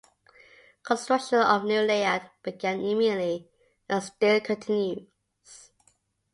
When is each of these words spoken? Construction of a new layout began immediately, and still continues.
Construction 0.81 1.37
of 1.41 1.63
a 1.63 1.67
new 1.67 1.81
layout 1.81 2.23
began 2.41 2.79
immediately, 2.83 3.47
and 3.87 4.01
still 4.01 4.39
continues. 4.41 5.05